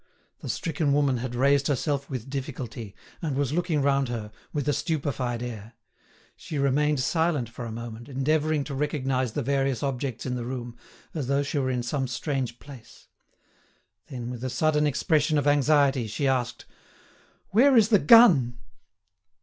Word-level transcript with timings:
The 0.39 0.49
stricken 0.49 0.93
woman 0.93 1.17
had 1.17 1.35
raised 1.35 1.67
herself 1.67 2.09
with 2.09 2.27
difficulty, 2.27 2.95
and 3.21 3.35
was 3.35 3.53
looking 3.53 3.83
round 3.83 4.09
her, 4.09 4.31
with 4.51 4.67
a 4.67 4.73
stupefied 4.73 5.43
air. 5.43 5.73
She 6.35 6.57
remained 6.57 6.99
silent 6.99 7.47
for 7.49 7.65
a 7.65 7.71
moment, 7.71 8.09
endeavouring 8.09 8.63
to 8.63 8.73
recognise 8.73 9.33
the 9.33 9.43
various 9.43 9.83
objects 9.83 10.25
in 10.25 10.33
the 10.33 10.43
room, 10.43 10.75
as 11.13 11.27
though 11.27 11.43
she 11.43 11.59
were 11.59 11.69
in 11.69 11.83
some 11.83 12.07
strange 12.07 12.57
place. 12.57 13.09
Then, 14.07 14.31
with 14.31 14.43
a 14.43 14.49
sudden 14.49 14.87
expression 14.87 15.37
of 15.37 15.45
anxiety, 15.45 16.07
she 16.07 16.27
asked: 16.27 16.65
"Where 17.51 17.77
is 17.77 17.89
the 17.89 17.99
gun?" 17.99 18.57